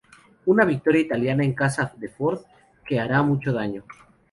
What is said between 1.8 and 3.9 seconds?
de Ford, que hará mucho daño.